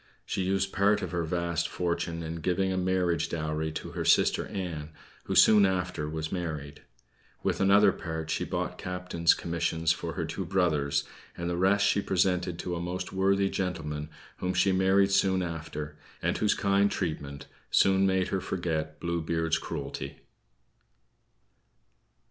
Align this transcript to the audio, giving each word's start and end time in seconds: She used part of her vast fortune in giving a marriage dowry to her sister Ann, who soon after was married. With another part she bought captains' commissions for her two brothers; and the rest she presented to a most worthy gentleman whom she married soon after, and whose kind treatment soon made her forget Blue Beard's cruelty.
She 0.25 0.41
used 0.41 0.73
part 0.73 1.03
of 1.03 1.11
her 1.11 1.21
vast 1.23 1.67
fortune 1.67 2.23
in 2.23 2.37
giving 2.37 2.71
a 2.73 2.75
marriage 2.75 3.29
dowry 3.29 3.71
to 3.73 3.91
her 3.91 4.03
sister 4.03 4.47
Ann, 4.47 4.89
who 5.25 5.35
soon 5.35 5.63
after 5.63 6.09
was 6.09 6.31
married. 6.31 6.81
With 7.43 7.61
another 7.61 7.91
part 7.91 8.31
she 8.31 8.43
bought 8.43 8.79
captains' 8.79 9.35
commissions 9.35 9.91
for 9.91 10.13
her 10.13 10.25
two 10.25 10.43
brothers; 10.43 11.03
and 11.37 11.47
the 11.47 11.55
rest 11.55 11.85
she 11.85 12.01
presented 12.01 12.57
to 12.57 12.75
a 12.75 12.81
most 12.81 13.13
worthy 13.13 13.47
gentleman 13.47 14.09
whom 14.37 14.55
she 14.55 14.71
married 14.71 15.11
soon 15.11 15.43
after, 15.43 15.99
and 16.19 16.35
whose 16.39 16.55
kind 16.55 16.89
treatment 16.89 17.45
soon 17.69 18.07
made 18.07 18.29
her 18.29 18.41
forget 18.41 18.99
Blue 18.99 19.21
Beard's 19.21 19.59
cruelty. 19.59 20.17